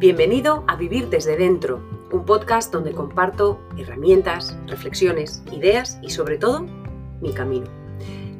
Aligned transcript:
Bienvenido 0.00 0.64
a 0.66 0.76
Vivir 0.76 1.10
desde 1.10 1.36
Dentro, 1.36 1.76
un 2.10 2.24
podcast 2.24 2.72
donde 2.72 2.94
comparto 2.94 3.60
herramientas, 3.76 4.56
reflexiones, 4.66 5.42
ideas 5.52 5.98
y 6.00 6.08
sobre 6.08 6.38
todo 6.38 6.62
mi 7.20 7.34
camino. 7.34 7.66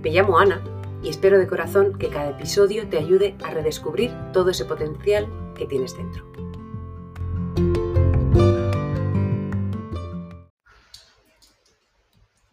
Me 0.01 0.09
llamo 0.09 0.39
Ana 0.39 0.65
y 1.03 1.11
espero 1.11 1.39
de 1.39 1.47
corazón 1.47 1.99
que 1.99 2.09
cada 2.09 2.31
episodio 2.31 2.89
te 2.89 2.97
ayude 2.97 3.37
a 3.45 3.51
redescubrir 3.51 4.11
todo 4.33 4.49
ese 4.49 4.65
potencial 4.65 5.29
que 5.55 5.67
tienes 5.67 5.95
dentro. 5.95 6.25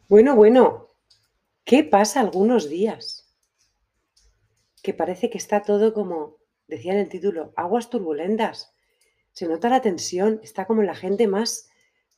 Bueno, 0.10 0.36
bueno, 0.36 0.88
¿qué 1.64 1.86
pasa 1.86 2.20
algunos 2.20 2.70
días? 2.70 3.34
Que 4.84 4.94
parece 4.94 5.30
que 5.30 5.38
está 5.38 5.62
todo 5.62 5.94
como, 5.94 6.40
decía 6.68 6.92
en 6.92 7.00
el 7.00 7.08
título, 7.08 7.54
aguas 7.56 7.90
turbulentas. 7.90 8.74
Se 9.38 9.48
nota 9.48 9.70
la 9.70 9.84
tensión, 9.84 10.40
está 10.42 10.66
como 10.66 10.82
la 10.82 10.96
gente 10.96 11.28
más, 11.28 11.70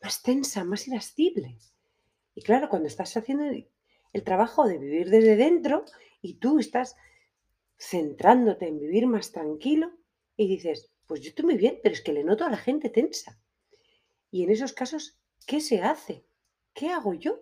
más 0.02 0.22
tensa, 0.22 0.64
más 0.64 0.88
irascible. 0.88 1.58
Y 2.34 2.42
claro, 2.44 2.70
cuando 2.70 2.88
estás 2.88 3.18
haciendo 3.18 3.44
el 3.44 4.24
trabajo 4.24 4.66
de 4.66 4.78
vivir 4.78 5.10
desde 5.10 5.36
dentro 5.36 5.84
y 6.22 6.36
tú 6.36 6.60
estás 6.60 6.96
centrándote 7.78 8.70
en 8.70 8.80
vivir 8.80 9.06
más 9.06 9.34
tranquilo 9.34 9.92
y 10.38 10.48
dices, 10.48 10.94
pues 11.08 11.20
yo 11.20 11.32
estoy 11.32 11.44
muy 11.44 11.58
bien, 11.58 11.82
pero 11.84 11.94
es 11.94 12.00
que 12.00 12.14
le 12.14 12.24
noto 12.24 12.46
a 12.46 12.50
la 12.50 12.56
gente 12.56 12.90
tensa. 12.90 13.38
Y 14.32 14.44
en 14.46 14.52
esos 14.52 14.72
casos, 14.72 15.20
¿qué 15.46 15.60
se 15.60 15.82
hace? 15.82 16.24
¿Qué 16.74 16.88
hago 16.88 17.16
yo? 17.16 17.42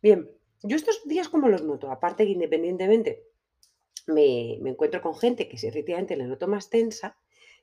Bien, 0.00 0.30
yo 0.62 0.76
estos 0.76 1.08
días 1.08 1.28
como 1.28 1.48
los 1.48 1.64
noto, 1.64 1.90
aparte 1.90 2.24
que 2.24 2.30
independientemente 2.30 3.24
me, 4.06 4.52
encuentro 4.64 5.02
con 5.02 5.16
gente 5.16 5.48
que 5.48 5.58
si 5.58 5.66
efectivamente 5.66 6.16
le 6.16 6.28
noto 6.28 6.46
más 6.46 6.70
tensa, 6.70 7.18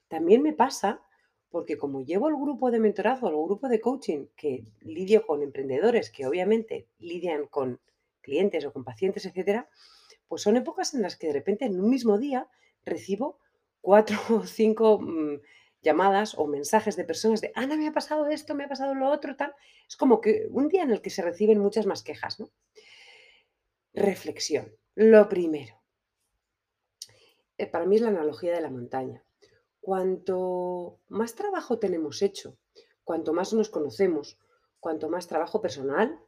también 0.08 0.42
me 0.42 0.54
pasa 0.54 1.02
porque 1.50 1.78
como 1.78 2.04
llevo 2.04 2.28
el 2.28 2.36
grupo 2.36 2.72
de 2.72 2.80
mentorazgo, 2.80 3.30
el 3.30 3.36
grupo 3.36 3.70
de 3.70 3.80
coaching 3.80 4.28
que 4.36 4.66
lidio 4.82 5.26
con 5.26 5.42
emprendedores 5.42 6.12
que 6.12 6.26
obviamente 6.26 6.88
lidian 7.00 7.48
con 7.48 7.80
clientes 8.22 8.66
o 8.66 8.74
con 8.74 8.84
pacientes, 8.84 9.26
etcétera, 9.26 9.70
pues 10.28 10.42
son 10.42 10.58
épocas 10.58 10.94
en 10.94 11.02
las 11.02 11.16
que 11.16 11.28
de 11.28 11.34
repente 11.34 11.66
en 11.66 11.80
un 11.80 11.90
mismo 11.90 12.18
día 12.18 12.50
recibo 12.86 13.40
cuatro 13.82 14.18
o 14.30 14.46
cinco 14.46 15.00
mm, 15.00 15.40
llamadas 15.82 16.38
o 16.38 16.48
mensajes 16.48 16.96
de 16.96 17.06
personas 17.06 17.42
de, 17.42 17.52
Ana, 17.56 17.78
me 17.78 17.88
ha 17.88 17.94
pasado 17.94 18.28
esto, 18.28 18.56
me 18.56 18.66
ha 18.66 18.70
pasado 18.70 18.94
lo 18.94 19.10
otro, 19.10 19.36
tal. 19.36 19.56
Es 19.88 19.96
como 19.96 20.20
que 20.20 20.48
un 20.50 20.68
día 20.68 20.84
en 20.84 20.92
el 20.92 21.02
que 21.02 21.10
se 21.10 21.22
reciben 21.22 21.60
muchas 21.60 21.86
más 21.86 22.04
quejas, 22.04 22.40
¿no? 22.40 22.50
Reflexión. 23.94 24.76
Lo 24.96 25.30
primero. 25.30 25.82
Eh, 27.58 27.68
para 27.68 27.86
mí 27.86 27.96
es 27.96 28.02
la 28.02 28.10
analogía 28.10 28.54
de 28.54 28.62
la 28.62 28.70
montaña. 28.70 29.24
Cuanto 29.88 31.00
más 31.08 31.34
trabajo 31.34 31.80
tenemos 31.80 32.22
hecho, 32.22 32.58
cuanto 33.06 33.32
más 33.32 33.54
nos 33.54 33.70
conocemos, 33.70 34.38
cuanto 34.82 35.08
más 35.08 35.28
trabajo 35.28 35.62
personal 35.62 36.20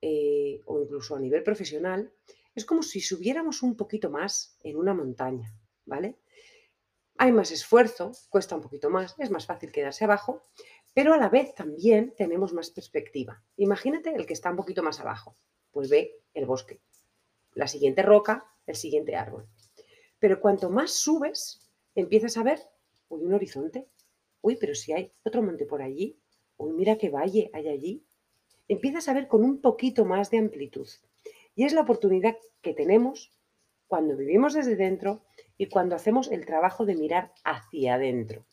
eh, 0.00 0.62
o 0.64 0.80
incluso 0.80 1.14
a 1.14 1.20
nivel 1.20 1.42
profesional, 1.42 2.10
es 2.54 2.64
como 2.64 2.82
si 2.82 3.02
subiéramos 3.02 3.62
un 3.62 3.76
poquito 3.76 4.08
más 4.08 4.56
en 4.62 4.78
una 4.78 4.94
montaña, 4.94 5.52
¿vale? 5.84 6.18
Hay 7.18 7.30
más 7.30 7.50
esfuerzo, 7.50 8.12
cuesta 8.30 8.56
un 8.56 8.62
poquito 8.62 8.88
más, 8.88 9.14
es 9.18 9.30
más 9.30 9.44
fácil 9.44 9.70
quedarse 9.70 10.04
abajo, 10.04 10.46
pero 10.94 11.12
a 11.12 11.18
la 11.18 11.28
vez 11.28 11.54
también 11.54 12.14
tenemos 12.16 12.54
más 12.54 12.70
perspectiva. 12.70 13.44
Imagínate 13.58 14.14
el 14.14 14.24
que 14.24 14.32
está 14.32 14.48
un 14.48 14.56
poquito 14.56 14.82
más 14.82 14.98
abajo, 14.98 15.36
pues 15.72 15.90
ve 15.90 16.22
el 16.32 16.46
bosque, 16.46 16.80
la 17.52 17.68
siguiente 17.68 18.00
roca, 18.00 18.50
el 18.64 18.76
siguiente 18.76 19.14
árbol. 19.14 19.46
Pero 20.18 20.40
cuanto 20.40 20.70
más 20.70 20.92
subes, 20.92 21.68
empiezas 21.94 22.38
a 22.38 22.42
ver, 22.42 22.62
uy, 23.08 23.24
un 23.24 23.34
horizonte, 23.34 23.88
uy, 24.40 24.56
pero 24.56 24.74
si 24.74 24.92
hay 24.92 25.12
otro 25.24 25.42
monte 25.42 25.66
por 25.66 25.82
allí, 25.82 26.18
uy, 26.56 26.72
mira 26.72 26.96
qué 26.96 27.10
valle 27.10 27.50
hay 27.52 27.68
allí. 27.68 28.04
Empiezas 28.68 29.08
a 29.08 29.14
ver 29.14 29.28
con 29.28 29.44
un 29.44 29.60
poquito 29.60 30.04
más 30.04 30.30
de 30.30 30.38
amplitud. 30.38 30.88
Y 31.54 31.64
es 31.64 31.72
la 31.72 31.80
oportunidad 31.80 32.36
que 32.60 32.74
tenemos 32.74 33.32
cuando 33.86 34.16
vivimos 34.16 34.54
desde 34.54 34.76
dentro 34.76 35.24
y 35.56 35.66
cuando 35.66 35.96
hacemos 35.96 36.30
el 36.30 36.46
trabajo 36.46 36.84
de 36.84 36.94
mirar 36.94 37.32
hacia 37.44 37.94
adentro. 37.94 38.46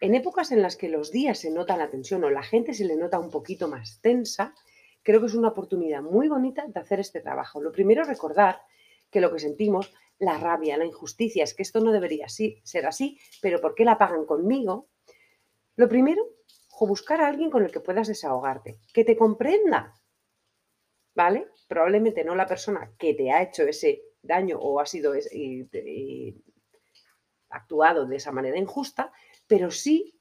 En 0.00 0.14
épocas 0.14 0.52
en 0.52 0.62
las 0.62 0.76
que 0.76 0.88
los 0.88 1.10
días 1.10 1.38
se 1.38 1.50
nota 1.50 1.76
la 1.76 1.90
tensión 1.90 2.24
o 2.24 2.30
la 2.30 2.42
gente 2.42 2.74
se 2.74 2.84
le 2.84 2.96
nota 2.96 3.18
un 3.18 3.30
poquito 3.30 3.68
más 3.68 4.00
tensa, 4.00 4.54
creo 5.02 5.20
que 5.20 5.26
es 5.26 5.34
una 5.34 5.48
oportunidad 5.48 6.02
muy 6.02 6.28
bonita 6.28 6.66
de 6.66 6.80
hacer 6.80 7.00
este 7.00 7.20
trabajo. 7.20 7.62
Lo 7.62 7.72
primero, 7.72 8.04
recordar 8.04 8.60
que 9.12 9.20
lo 9.20 9.32
que 9.32 9.38
sentimos, 9.38 9.94
la 10.18 10.38
rabia, 10.38 10.76
la 10.76 10.86
injusticia, 10.86 11.44
es 11.44 11.54
que 11.54 11.62
esto 11.62 11.78
no 11.78 11.92
debería 11.92 12.26
ser 12.28 12.86
así, 12.86 13.20
pero 13.40 13.60
¿por 13.60 13.76
qué 13.76 13.84
la 13.84 13.98
pagan 13.98 14.24
conmigo? 14.24 14.88
Lo 15.76 15.88
primero, 15.88 16.26
buscar 16.86 17.20
a 17.20 17.28
alguien 17.28 17.50
con 17.50 17.64
el 17.64 17.70
que 17.70 17.80
puedas 17.80 18.08
desahogarte, 18.08 18.78
que 18.92 19.04
te 19.04 19.16
comprenda, 19.16 19.94
¿vale? 21.14 21.48
Probablemente 21.68 22.24
no 22.24 22.34
la 22.34 22.46
persona 22.46 22.92
que 22.98 23.14
te 23.14 23.30
ha 23.30 23.42
hecho 23.42 23.64
ese 23.64 24.02
daño 24.22 24.58
o 24.58 24.80
ha 24.80 24.86
sido 24.86 25.12
actuado 27.48 28.06
de 28.06 28.16
esa 28.16 28.32
manera 28.32 28.58
injusta, 28.58 29.12
pero 29.46 29.70
sí 29.70 30.18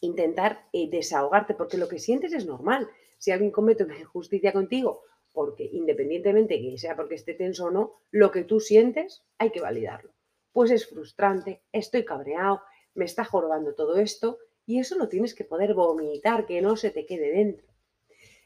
intentar 0.00 0.68
eh, 0.72 0.88
desahogarte, 0.90 1.54
porque 1.54 1.78
lo 1.78 1.88
que 1.88 1.98
sientes 1.98 2.32
es 2.32 2.46
normal. 2.46 2.88
Si 3.18 3.30
alguien 3.30 3.50
comete 3.50 3.84
una 3.84 3.98
injusticia 3.98 4.52
contigo, 4.52 5.02
porque 5.34 5.68
independientemente 5.70 6.58
que 6.58 6.78
sea 6.78 6.96
porque 6.96 7.16
esté 7.16 7.34
tenso 7.34 7.66
o 7.66 7.70
no, 7.70 8.00
lo 8.10 8.30
que 8.30 8.44
tú 8.44 8.60
sientes 8.60 9.22
hay 9.36 9.50
que 9.50 9.60
validarlo. 9.60 10.14
Pues 10.52 10.70
es 10.70 10.86
frustrante, 10.86 11.62
estoy 11.72 12.06
cabreado, 12.06 12.62
me 12.94 13.04
está 13.04 13.24
jorobando 13.24 13.74
todo 13.74 13.98
esto 13.98 14.38
y 14.64 14.78
eso 14.78 14.96
lo 14.96 15.08
tienes 15.08 15.34
que 15.34 15.44
poder 15.44 15.74
vomitar, 15.74 16.46
que 16.46 16.62
no 16.62 16.76
se 16.76 16.90
te 16.90 17.04
quede 17.04 17.32
dentro. 17.32 17.66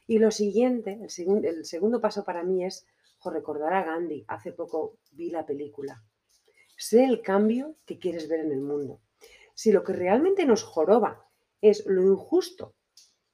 Y 0.06 0.18
lo 0.18 0.30
siguiente, 0.30 0.98
el, 1.18 1.44
el 1.44 1.64
segundo 1.64 2.00
paso 2.00 2.24
para 2.24 2.42
mí 2.42 2.64
es 2.64 2.86
recordar 3.24 3.74
a 3.74 3.84
Gandhi. 3.84 4.24
Hace 4.28 4.52
poco 4.52 4.98
vi 5.12 5.30
la 5.30 5.46
película. 5.46 6.02
Sé 6.76 7.04
el 7.04 7.22
cambio 7.22 7.76
que 7.84 7.98
quieres 7.98 8.28
ver 8.28 8.40
en 8.40 8.52
el 8.52 8.60
mundo. 8.60 9.00
Si 9.54 9.72
lo 9.72 9.82
que 9.82 9.92
realmente 9.92 10.46
nos 10.46 10.62
joroba 10.62 11.26
es 11.60 11.84
lo 11.86 12.02
injusto 12.02 12.74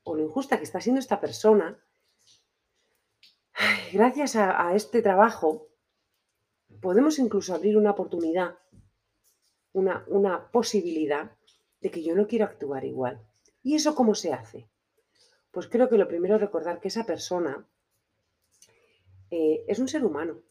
o 0.03 0.17
lo 0.17 0.23
injusta 0.23 0.59
que 0.59 0.65
está 0.65 0.81
siendo 0.81 1.01
esta 1.01 1.21
persona, 1.21 1.83
gracias 3.95 4.35
a, 4.35 4.75
este 4.75 5.03
trabajo 5.03 5.69
podemos 6.81 7.21
incluso 7.21 7.55
abrir 7.55 7.77
una 7.77 7.93
oportunidad, 7.93 8.59
una, 9.73 10.51
posibilidad 10.51 11.31
de 11.81 11.91
que 11.93 12.03
yo 12.03 12.17
no 12.17 12.27
quiero 12.27 12.45
actuar 12.45 12.85
igual. 12.85 13.25
¿Y 13.63 13.77
eso 13.77 13.95
cómo 13.95 14.17
se 14.17 14.33
hace? 14.33 14.69
Pues 15.53 15.69
creo 15.69 15.89
que 15.89 15.97
lo 15.97 16.09
primero 16.09 16.35
es 16.35 16.41
recordar 16.41 16.81
que 16.81 16.89
esa 16.89 17.07
persona 17.07 17.69
eh, 19.31 19.65
es 19.69 19.79
un 19.79 19.87
ser 19.87 20.05
humano, 20.05 20.43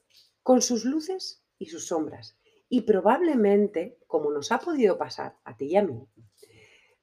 con 0.42 0.62
sus 0.62 0.86
luces 0.86 1.44
y 1.58 1.66
sus 1.66 1.88
sombras. 1.88 2.38
Y 2.70 2.82
probablemente, 2.82 4.00
como 4.08 4.32
nos 4.32 4.54
ha 4.54 4.60
podido 4.60 4.98
pasar 4.98 5.36
a 5.44 5.58
ti 5.58 5.66
y 5.66 5.76
a 5.76 5.84
mí, 5.84 6.08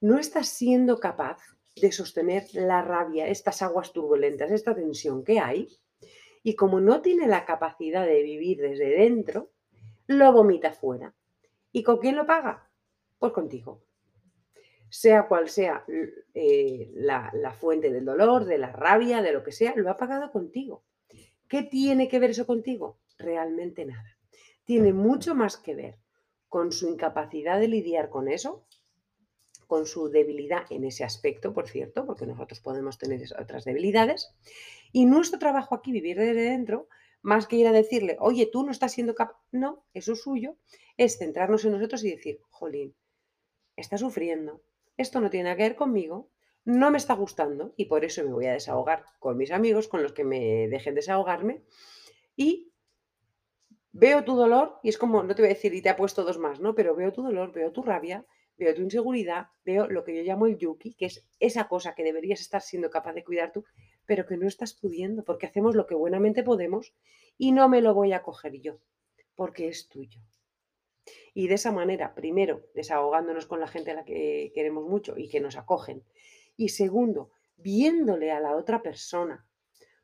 no 0.01 0.19
estás 0.19 0.49
siendo 0.49 0.99
capaz 1.01 1.39
de 1.77 1.93
sostener 1.93 2.47
la 2.55 2.81
rabia, 2.81 3.29
estas 3.29 3.61
aguas 3.61 3.93
turbulentas, 3.93 4.51
esta 4.51 4.75
tensión 4.75 5.23
que 5.23 5.39
hay, 5.39 5.69
y 6.43 6.55
como 6.55 6.81
no 6.81 7.03
tiene 7.03 7.27
la 7.27 7.45
capacidad 7.45 8.07
de 8.07 8.23
vivir 8.23 8.61
desde 8.61 8.89
dentro, 8.91 9.51
lo 10.07 10.33
vomita 10.33 10.73
fuera. 10.73 11.15
¿Y 11.73 11.83
con 11.83 11.99
quién 11.99 12.17
lo 12.17 12.27
paga? 12.27 12.71
Pues 13.19 13.33
contigo. 13.33 13.83
Sea 14.89 15.29
cual 15.29 15.49
sea 15.49 15.85
eh, 16.35 16.91
la, 16.95 17.31
la 17.35 17.53
fuente 17.53 17.93
del 17.93 18.05
dolor, 18.05 18.45
de 18.45 18.59
la 18.59 18.73
rabia, 18.73 19.23
de 19.23 19.33
lo 19.33 19.45
que 19.45 19.53
sea, 19.53 19.75
lo 19.77 19.91
ha 19.91 19.97
pagado 19.97 20.33
contigo. 20.33 20.83
¿Qué 21.47 21.63
tiene 21.63 22.09
que 22.09 22.19
ver 22.19 22.31
eso 22.31 22.47
contigo? 22.47 22.99
Realmente 23.19 23.85
nada. 23.85 24.19
Tiene 24.65 24.93
mucho 24.93 25.35
más 25.35 25.57
que 25.57 25.75
ver 25.75 25.99
con 26.49 26.73
su 26.73 26.89
incapacidad 26.89 27.61
de 27.61 27.69
lidiar 27.69 28.11
con 28.11 28.29
eso, 28.29 28.67
con 29.67 29.87
su 29.87 30.09
debilidad 30.09 30.65
en 30.71 30.85
ese 30.85 31.05
aspecto, 31.05 31.55
por 31.55 31.69
cierto, 31.69 32.05
porque 32.05 32.27
nosotros 32.27 32.59
podemos 32.61 32.99
tener 32.99 33.23
otras 33.41 33.65
debilidades. 33.65 34.35
Y 34.93 35.07
nuestro 35.07 35.39
trabajo 35.39 35.75
aquí, 35.75 35.93
vivir 35.93 36.19
desde 36.19 36.43
dentro, 36.43 36.89
más 37.23 37.47
que 37.47 37.57
ir 37.57 37.67
a 37.67 37.73
decirle, 37.73 38.17
oye, 38.21 38.49
tú 38.51 38.65
no 38.65 38.73
estás 38.73 38.93
siendo 38.93 39.15
capaz, 39.15 39.39
no, 39.53 39.85
eso 39.93 40.13
es 40.13 40.23
suyo, 40.23 40.57
es 40.97 41.19
centrarnos 41.19 41.65
en 41.65 41.73
nosotros 41.73 42.05
y 42.05 42.11
decir, 42.11 42.41
jolín, 42.49 42.95
está 43.77 43.99
sufriendo, 43.99 44.63
esto 44.97 45.21
no 45.21 45.31
tiene 45.31 45.45
nada 45.45 45.57
que 45.57 45.63
ver 45.65 45.77
conmigo, 45.77 46.31
no 46.65 46.91
me 46.91 46.99
está 46.99 47.15
gustando 47.15 47.73
y 47.77 47.87
por 47.87 48.05
eso 48.05 48.23
me 48.23 48.33
voy 48.33 48.47
a 48.47 48.53
desahogar 48.53 49.05
con 49.19 49.37
mis 49.37 49.51
amigos, 49.51 49.89
con 49.89 50.03
los 50.03 50.13
que 50.13 50.25
me 50.25 50.69
dejen 50.69 50.95
desahogarme 50.95 51.63
y 52.37 52.73
veo 53.93 54.25
tu 54.25 54.37
dolor 54.37 54.79
y 54.83 54.89
es 54.89 54.99
como, 54.99 55.23
no 55.23 55.35
te 55.35 55.43
voy 55.43 55.51
a 55.51 55.55
decir 55.55 55.75
y 55.75 55.83
te 55.83 55.89
ha 55.89 55.97
puesto 55.97 56.25
dos 56.25 56.39
más, 56.39 56.61
¿no? 56.61 56.75
Pero 56.75 56.95
veo 56.95 57.13
tu 57.13 57.23
dolor, 57.23 57.53
veo 57.53 57.73
tu 57.73 57.83
rabia, 57.83 58.25
veo 58.57 58.75
tu 58.75 58.83
inseguridad, 58.83 59.49
veo 59.65 59.89
lo 59.89 60.05
que 60.05 60.15
yo 60.15 60.23
llamo 60.23 60.47
el 60.47 60.59
yuki, 60.59 60.95
que 60.95 61.07
es 61.07 61.27
esa 61.39 61.67
cosa 61.67 61.95
que 61.95 62.05
deberías 62.05 62.41
estar 62.41 62.61
siendo 62.61 62.91
capaz 62.91 63.15
de 63.15 63.25
cuidar 63.25 63.53
tú, 63.53 63.65
pero 64.11 64.27
que 64.27 64.37
no 64.37 64.49
estás 64.49 64.75
pudiendo 64.75 65.23
porque 65.23 65.47
hacemos 65.47 65.77
lo 65.77 65.87
que 65.87 65.95
buenamente 65.95 66.43
podemos 66.43 66.93
y 67.39 67.53
no 67.53 67.69
me 67.69 67.81
lo 67.81 67.95
voy 67.95 68.13
a 68.13 68.25
coger 68.25 68.61
yo, 68.61 68.81
porque 69.37 69.69
es 69.69 69.89
tuyo. 69.89 70.21
Y 71.33 71.47
de 71.47 71.55
esa 71.55 71.71
manera, 71.71 72.13
primero, 72.13 72.67
desahogándonos 72.75 73.47
con 73.47 73.61
la 73.61 73.69
gente 73.69 73.93
a 73.93 73.95
la 73.95 74.05
que 74.05 74.51
queremos 74.53 74.85
mucho 74.85 75.17
y 75.17 75.29
que 75.29 75.39
nos 75.39 75.57
acogen. 75.57 76.03
Y 76.57 76.71
segundo, 76.71 77.31
viéndole 77.57 78.33
a 78.33 78.41
la 78.41 78.57
otra 78.57 78.83
persona 78.83 79.47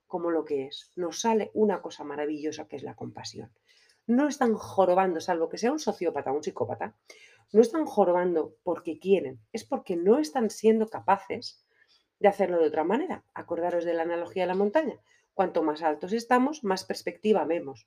como 0.06 0.30
lo 0.30 0.44
que 0.44 0.66
es, 0.66 0.92
nos 0.94 1.22
sale 1.22 1.50
una 1.52 1.82
cosa 1.82 2.04
maravillosa 2.04 2.68
que 2.68 2.76
es 2.76 2.84
la 2.84 2.94
compasión. 2.94 3.50
No 4.06 4.28
están 4.28 4.54
jorobando, 4.54 5.18
salvo 5.18 5.48
que 5.48 5.58
sea 5.58 5.72
un 5.72 5.80
sociópata 5.80 6.30
o 6.30 6.36
un 6.36 6.44
psicópata, 6.44 6.96
no 7.52 7.60
están 7.60 7.86
jorobando 7.86 8.54
porque 8.62 9.00
quieren, 9.00 9.40
es 9.52 9.64
porque 9.64 9.96
no 9.96 10.20
están 10.20 10.48
siendo 10.50 10.86
capaces 10.86 11.65
de 12.18 12.28
hacerlo 12.28 12.58
de 12.58 12.68
otra 12.68 12.84
manera. 12.84 13.24
Acordaros 13.34 13.84
de 13.84 13.94
la 13.94 14.02
analogía 14.02 14.44
de 14.44 14.48
la 14.48 14.54
montaña. 14.54 15.00
Cuanto 15.34 15.62
más 15.62 15.82
altos 15.82 16.12
estamos, 16.12 16.64
más 16.64 16.84
perspectiva 16.84 17.44
vemos. 17.44 17.86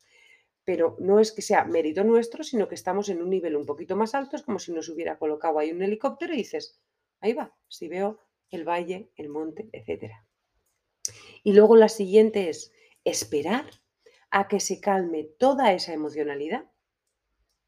Pero 0.65 0.95
no 0.99 1.19
es 1.19 1.31
que 1.31 1.41
sea 1.41 1.65
mérito 1.65 2.03
nuestro, 2.03 2.43
sino 2.43 2.67
que 2.67 2.75
estamos 2.75 3.09
en 3.09 3.21
un 3.21 3.29
nivel 3.29 3.55
un 3.55 3.65
poquito 3.65 3.95
más 3.95 4.13
alto, 4.13 4.35
es 4.35 4.43
como 4.43 4.59
si 4.59 4.71
nos 4.71 4.89
hubiera 4.89 5.17
colocado 5.17 5.57
ahí 5.57 5.71
un 5.71 5.81
helicóptero 5.81 6.33
y 6.33 6.37
dices, 6.37 6.79
ahí 7.21 7.33
va, 7.33 7.55
si 7.67 7.87
veo 7.87 8.19
el 8.51 8.67
valle, 8.67 9.11
el 9.15 9.29
monte, 9.29 9.69
etc. 9.73 10.13
Y 11.43 11.53
luego 11.53 11.75
la 11.75 11.89
siguiente 11.89 12.49
es 12.49 12.71
esperar 13.03 13.65
a 14.29 14.47
que 14.47 14.59
se 14.59 14.79
calme 14.79 15.23
toda 15.23 15.73
esa 15.73 15.93
emocionalidad 15.93 16.69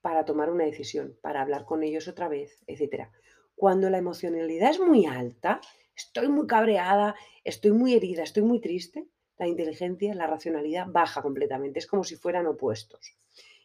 para 0.02 0.26
tomar 0.26 0.50
una 0.50 0.66
decisión, 0.66 1.18
para 1.22 1.42
hablar 1.42 1.66
con 1.66 1.84
ellos 1.84 2.08
otra 2.08 2.28
vez, 2.28 2.64
etc. 2.68 3.10
Cuando 3.56 3.90
la 3.90 3.98
emocionalidad 3.98 4.72
es 4.72 4.80
muy 4.80 5.06
alta, 5.06 5.62
estoy 5.96 6.30
muy 6.30 6.48
cabreada, 6.48 7.16
estoy 7.44 7.72
muy 7.72 7.94
herida, 7.94 8.24
estoy 8.24 8.44
muy 8.44 8.60
triste, 8.60 9.08
la 9.38 9.48
inteligencia, 9.48 10.14
la 10.14 10.28
racionalidad 10.28 10.88
baja 10.88 11.22
completamente, 11.22 11.80
es 11.80 11.88
como 11.88 12.04
si 12.04 12.16
fueran 12.16 12.48
opuestos. 12.48 13.18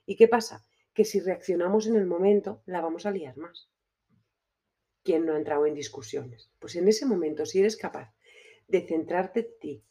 ¿Y 0.07 0.17
qué 0.17 0.29
pasa? 0.29 0.65
Que 0.95 1.05
si 1.05 1.21
reaccionamos 1.21 1.87
en 1.87 1.97
el 1.97 2.07
momento, 2.07 2.63
la 2.67 2.81
vamos 2.81 3.07
a 3.07 3.11
liar 3.11 3.37
más. 3.37 3.69
¿Quién 5.03 5.27
no 5.27 5.35
ha 5.35 5.37
entrado 5.37 5.67
en 5.67 5.75
discusiones? 5.75 6.51
Pues 6.59 6.77
en 6.77 6.89
ese 6.89 7.07
momento, 7.07 7.47
si 7.47 7.61
eres 7.61 7.77
capaz 7.77 8.15
de 8.69 8.81
centrarte 8.81 9.41
en 9.41 9.59
ti 9.61 9.85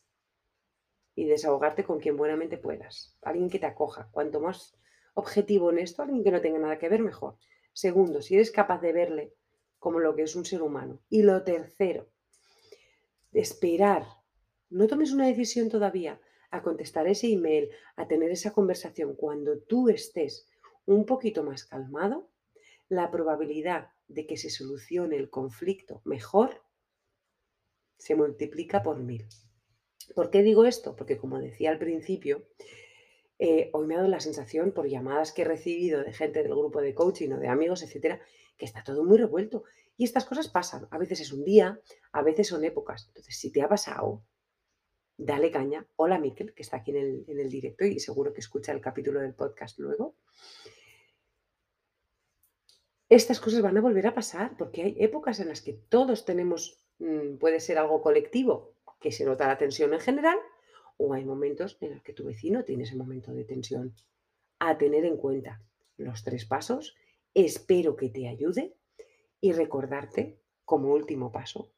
y 1.15 1.25
desahogarte 1.25 1.83
con 1.83 1.99
quien 1.99 2.17
buenamente 2.17 2.57
puedas, 2.57 3.15
alguien 3.21 3.49
que 3.49 3.59
te 3.59 3.65
acoja, 3.65 4.09
cuanto 4.11 4.41
más 4.41 4.75
objetivo 5.13 5.71
en 5.71 5.79
esto, 5.79 6.01
alguien 6.01 6.23
que 6.23 6.31
no 6.31 6.41
tenga 6.41 6.59
nada 6.59 6.77
que 6.77 6.89
ver, 6.89 7.01
mejor. 7.01 7.37
Segundo, 7.71 8.21
si 8.21 8.35
eres 8.35 8.51
capaz 8.51 8.81
de 8.81 8.91
verle 8.91 9.33
como 9.79 9.99
lo 9.99 10.15
que 10.15 10.23
es 10.23 10.35
un 10.35 10.45
ser 10.45 10.61
humano. 10.61 10.99
Y 11.09 11.21
lo 11.21 11.43
tercero, 11.43 12.09
esperar. 13.35 14.05
No 14.69 14.87
tomes 14.87 15.11
una 15.11 15.27
decisión 15.27 15.69
todavía 15.69 16.19
a 16.51 16.61
contestar 16.61 17.07
ese 17.07 17.27
email, 17.27 17.69
a 17.95 18.07
tener 18.07 18.31
esa 18.31 18.53
conversación. 18.53 19.15
Cuando 19.15 19.59
tú 19.59 19.89
estés 19.89 20.47
un 20.85 21.05
poquito 21.05 21.43
más 21.43 21.65
calmado, 21.65 22.29
la 22.89 23.11
probabilidad 23.11 23.89
de 24.07 24.27
que 24.27 24.37
se 24.37 24.49
solucione 24.49 25.17
el 25.17 25.29
conflicto 25.29 26.01
mejor 26.05 26.61
se 27.97 28.15
multiplica 28.15 28.83
por 28.83 28.99
mil. 28.99 29.25
¿Por 30.13 30.29
qué 30.29 30.43
digo 30.43 30.65
esto? 30.65 30.95
Porque 30.95 31.17
como 31.17 31.39
decía 31.39 31.71
al 31.71 31.79
principio, 31.79 32.47
eh, 33.39 33.69
hoy 33.73 33.87
me 33.87 33.95
ha 33.95 33.97
dado 33.97 34.09
la 34.09 34.19
sensación, 34.19 34.71
por 34.71 34.87
llamadas 34.87 35.31
que 35.31 35.41
he 35.41 35.45
recibido 35.45 36.03
de 36.03 36.13
gente 36.13 36.43
del 36.43 36.51
grupo 36.51 36.81
de 36.81 36.93
coaching 36.93 37.31
o 37.31 37.39
de 37.39 37.47
amigos, 37.47 37.81
etcétera, 37.83 38.21
que 38.57 38.65
está 38.65 38.83
todo 38.83 39.03
muy 39.03 39.17
revuelto. 39.17 39.63
Y 39.97 40.03
estas 40.03 40.25
cosas 40.25 40.49
pasan. 40.49 40.87
A 40.91 40.97
veces 40.97 41.21
es 41.21 41.31
un 41.31 41.43
día, 41.43 41.79
a 42.11 42.21
veces 42.21 42.47
son 42.47 42.63
épocas. 42.63 43.07
Entonces, 43.07 43.37
si 43.37 43.51
te 43.51 43.61
ha 43.61 43.69
pasado, 43.69 44.23
dale 45.17 45.51
caña. 45.51 45.87
Hola, 45.95 46.19
Miquel, 46.19 46.53
que 46.53 46.63
está 46.63 46.77
aquí 46.77 46.91
en 46.91 46.97
el, 46.97 47.25
en 47.27 47.39
el 47.39 47.49
directo 47.49 47.85
y 47.85 47.99
seguro 47.99 48.33
que 48.33 48.41
escucha 48.41 48.71
el 48.71 48.81
capítulo 48.81 49.21
del 49.21 49.33
podcast 49.33 49.79
luego. 49.79 50.15
Estas 53.07 53.39
cosas 53.39 53.61
van 53.61 53.77
a 53.77 53.81
volver 53.81 54.07
a 54.07 54.15
pasar 54.15 54.57
porque 54.57 54.81
hay 54.81 54.95
épocas 54.99 55.39
en 55.39 55.49
las 55.49 55.61
que 55.61 55.73
todos 55.73 56.25
tenemos, 56.25 56.83
mm, 56.99 57.37
puede 57.37 57.59
ser 57.59 57.77
algo 57.77 58.01
colectivo, 58.01 58.75
que 58.99 59.11
se 59.11 59.25
nota 59.25 59.47
la 59.47 59.57
tensión 59.57 59.93
en 59.93 59.99
general, 59.99 60.37
o 60.97 61.13
hay 61.13 61.23
momentos 61.23 61.77
en 61.81 61.91
los 61.91 62.01
que 62.01 62.13
tu 62.13 62.25
vecino 62.25 62.63
tiene 62.63 62.83
ese 62.83 62.95
momento 62.95 63.31
de 63.31 63.43
tensión. 63.43 63.95
A 64.59 64.77
tener 64.77 65.05
en 65.05 65.17
cuenta 65.17 65.61
los 65.97 66.23
tres 66.23 66.45
pasos, 66.45 66.95
espero 67.33 67.95
que 67.95 68.09
te 68.09 68.27
ayude 68.27 68.75
y 69.41 69.51
recordarte 69.51 70.39
como 70.63 70.93
último 70.93 71.31
paso 71.31 71.71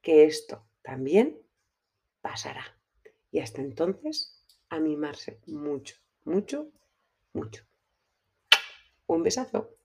que 0.00 0.24
esto 0.24 0.66
también 0.82 1.40
pasará. 2.20 2.64
Y 3.30 3.40
hasta 3.40 3.60
entonces, 3.60 4.44
a 4.68 4.80
mimarse 4.80 5.40
mucho, 5.46 5.96
mucho, 6.24 6.70
mucho. 7.32 7.64
Un 9.06 9.22
besazo. 9.22 9.79